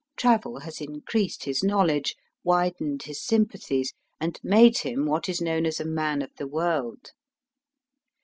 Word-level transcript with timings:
Travel 0.17 0.61
has 0.61 0.81
increased 0.81 1.43
his 1.43 1.61
knowledge, 1.63 2.15
widened 2.43 3.03
his 3.03 3.21
sympathies, 3.23 3.93
and 4.19 4.39
made 4.41 4.79
him 4.79 5.05
what 5.05 5.29
is 5.29 5.39
known 5.39 5.67
as 5.67 5.79
a 5.79 5.85
man 5.85 6.23
of 6.23 6.31
the 6.37 6.47
world. 6.47 7.11